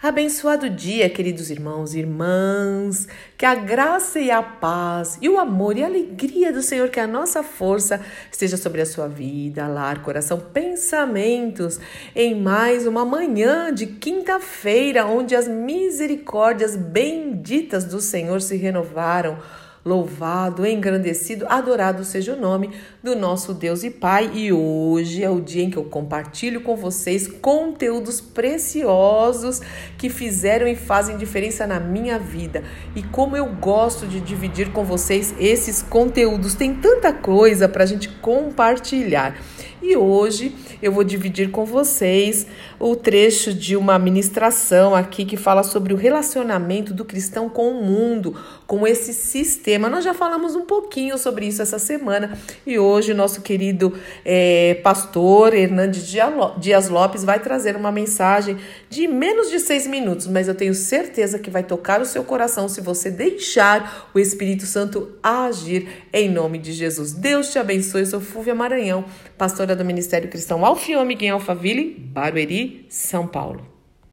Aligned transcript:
Abençoado 0.00 0.70
dia, 0.70 1.10
queridos 1.10 1.50
irmãos 1.50 1.92
e 1.92 1.98
irmãs. 1.98 3.08
Que 3.36 3.44
a 3.44 3.56
graça 3.56 4.20
e 4.20 4.30
a 4.30 4.40
paz 4.40 5.18
e 5.20 5.28
o 5.28 5.40
amor 5.40 5.76
e 5.76 5.82
a 5.82 5.86
alegria 5.86 6.52
do 6.52 6.62
Senhor, 6.62 6.88
que 6.88 7.00
a 7.00 7.06
nossa 7.06 7.42
força 7.42 8.00
esteja 8.30 8.56
sobre 8.56 8.80
a 8.80 8.86
sua 8.86 9.08
vida, 9.08 9.66
lar, 9.66 10.00
coração, 10.00 10.38
pensamentos, 10.38 11.80
em 12.14 12.40
mais 12.40 12.86
uma 12.86 13.04
manhã 13.04 13.74
de 13.74 13.86
quinta-feira, 13.86 15.04
onde 15.04 15.34
as 15.34 15.48
misericórdias 15.48 16.76
benditas 16.76 17.84
do 17.84 18.00
Senhor 18.00 18.40
se 18.40 18.56
renovaram 18.56 19.36
Louvado, 19.84 20.66
engrandecido, 20.66 21.46
adorado 21.48 22.04
seja 22.04 22.34
o 22.34 22.40
nome 22.40 22.70
do 23.02 23.14
nosso 23.14 23.54
Deus 23.54 23.84
e 23.84 23.90
Pai. 23.90 24.30
E 24.34 24.52
hoje 24.52 25.22
é 25.22 25.30
o 25.30 25.40
dia 25.40 25.62
em 25.62 25.70
que 25.70 25.76
eu 25.76 25.84
compartilho 25.84 26.60
com 26.60 26.76
vocês 26.76 27.28
conteúdos 27.28 28.20
preciosos 28.20 29.60
que 29.96 30.10
fizeram 30.10 30.66
e 30.66 30.74
fazem 30.74 31.16
diferença 31.16 31.66
na 31.66 31.78
minha 31.78 32.18
vida. 32.18 32.64
E 32.96 33.02
como 33.02 33.36
eu 33.36 33.46
gosto 33.46 34.06
de 34.06 34.20
dividir 34.20 34.72
com 34.72 34.84
vocês 34.84 35.34
esses 35.38 35.80
conteúdos, 35.82 36.54
tem 36.54 36.74
tanta 36.74 37.12
coisa 37.12 37.68
para 37.68 37.84
a 37.84 37.86
gente 37.86 38.08
compartilhar. 38.08 39.36
E 39.80 39.96
hoje 39.96 40.54
eu 40.82 40.90
vou 40.90 41.04
dividir 41.04 41.50
com 41.50 41.64
vocês 41.64 42.46
o 42.80 42.96
trecho 42.96 43.54
de 43.54 43.76
uma 43.76 43.98
ministração 43.98 44.94
aqui 44.94 45.24
que 45.24 45.36
fala 45.36 45.62
sobre 45.62 45.94
o 45.94 45.96
relacionamento 45.96 46.92
do 46.92 47.04
cristão 47.04 47.48
com 47.48 47.70
o 47.70 47.82
mundo, 47.82 48.34
com 48.66 48.86
esse 48.86 49.12
sistema. 49.14 49.88
Nós 49.88 50.02
já 50.02 50.12
falamos 50.12 50.56
um 50.56 50.62
pouquinho 50.62 51.16
sobre 51.16 51.46
isso 51.46 51.62
essa 51.62 51.78
semana 51.78 52.36
e 52.66 52.78
hoje 52.78 53.14
nosso 53.14 53.40
querido 53.40 53.94
é, 54.24 54.74
pastor 54.82 55.54
Hernandes 55.54 56.06
Dias 56.58 56.88
Lopes 56.88 57.22
vai 57.22 57.38
trazer 57.38 57.76
uma 57.76 57.92
mensagem 57.92 58.56
de 58.90 59.06
menos 59.06 59.48
de 59.48 59.60
seis 59.60 59.86
minutos, 59.86 60.26
mas 60.26 60.48
eu 60.48 60.54
tenho 60.54 60.74
certeza 60.74 61.38
que 61.38 61.50
vai 61.50 61.62
tocar 61.62 62.00
o 62.00 62.06
seu 62.06 62.24
coração 62.24 62.68
se 62.68 62.80
você 62.80 63.10
deixar 63.10 64.10
o 64.12 64.18
Espírito 64.18 64.66
Santo 64.66 65.12
agir 65.22 65.88
em 66.12 66.28
nome 66.28 66.58
de 66.58 66.72
Jesus. 66.72 67.12
Deus 67.12 67.50
te 67.50 67.58
abençoe. 67.58 68.02
Eu 68.02 68.06
sou 68.06 68.20
Fúvia 68.20 68.54
Maranhão, 68.54 69.04
pastora 69.36 69.67
do 69.74 69.84
Ministério 69.84 70.28
Cristão 70.28 70.64
Alfiômega 70.64 71.24
em 71.24 71.30
Alphaville, 71.30 71.94
Barueri, 71.98 72.86
São 72.88 73.26
Paulo. 73.26 73.77